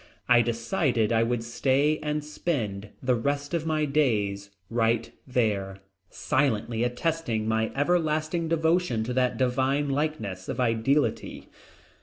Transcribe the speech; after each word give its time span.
I 0.27 0.41
decided 0.41 1.13
I 1.13 1.21
would 1.21 1.43
stay 1.43 1.99
and 1.99 2.23
spend 2.25 2.89
the 3.03 3.13
rest 3.13 3.53
of 3.53 3.67
my 3.67 3.85
days 3.85 4.49
right 4.67 5.11
there, 5.27 5.77
silently 6.09 6.83
attesting 6.83 7.47
my 7.47 7.71
everlasting 7.75 8.47
devotion 8.47 9.03
to 9.03 9.13
that 9.13 9.37
divine 9.37 9.91
likeness 9.91 10.49
of 10.49 10.59
ideality. 10.59 11.49